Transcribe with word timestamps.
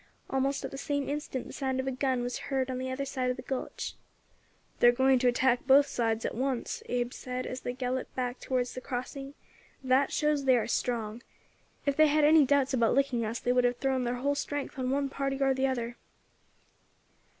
Almost 0.31 0.65
at 0.65 0.71
the 0.71 0.79
same 0.79 1.07
instant 1.07 1.45
the 1.45 1.53
sound 1.53 1.79
of 1.79 1.85
a 1.85 1.91
gun 1.91 2.23
was 2.23 2.39
heard 2.49 2.71
on 2.71 2.79
the 2.79 2.89
other 2.89 3.05
side 3.05 3.29
of 3.29 3.35
the 3.37 3.43
gulch. 3.43 3.93
"They 4.79 4.87
are 4.87 4.91
going 4.91 5.19
to 5.19 5.27
attack 5.27 5.67
both 5.67 5.85
sides 5.85 6.25
at 6.25 6.33
once," 6.33 6.81
Abe 6.87 7.13
said, 7.13 7.45
as 7.45 7.59
they 7.61 7.73
galloped 7.73 8.15
back 8.15 8.39
towards 8.39 8.73
the 8.73 8.81
crossing; 8.81 9.35
"that 9.83 10.11
shows 10.11 10.45
they 10.45 10.57
are 10.57 10.65
strong. 10.65 11.21
If 11.85 11.97
they 11.97 12.07
had 12.07 12.23
any 12.23 12.45
doubts 12.47 12.73
about 12.73 12.95
licking 12.95 13.23
us 13.23 13.39
they 13.39 13.51
would 13.51 13.63
have 13.63 13.77
thrown 13.77 14.03
thar 14.03 14.15
whole 14.15 14.33
strength 14.33 14.79
on 14.79 14.89
one 14.89 15.07
party 15.07 15.37
or 15.39 15.53
the 15.53 15.67
other." 15.67 15.97